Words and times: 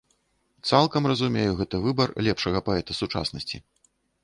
Цалкам 0.71 1.03
разумею 1.11 1.51
гэты 1.59 1.83
выбар 1.85 2.15
лепшага 2.29 2.65
паэта 2.71 2.91
сучаснасці. 3.03 3.57